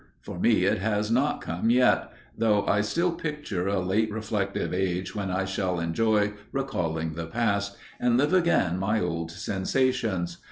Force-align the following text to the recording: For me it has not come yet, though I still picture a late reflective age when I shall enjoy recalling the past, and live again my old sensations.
For 0.23 0.39
me 0.39 0.65
it 0.65 0.79
has 0.79 1.11
not 1.11 1.41
come 1.41 1.69
yet, 1.69 2.11
though 2.35 2.65
I 2.65 2.81
still 2.81 3.11
picture 3.11 3.67
a 3.67 3.79
late 3.79 4.11
reflective 4.11 4.73
age 4.73 5.13
when 5.13 5.29
I 5.29 5.45
shall 5.45 5.79
enjoy 5.79 6.33
recalling 6.51 7.13
the 7.13 7.27
past, 7.27 7.77
and 7.99 8.17
live 8.17 8.33
again 8.33 8.79
my 8.79 8.99
old 8.99 9.29
sensations. 9.29 10.39